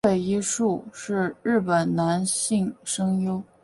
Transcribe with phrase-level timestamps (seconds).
[0.03, 3.39] 矢尾一树是日本男性声优。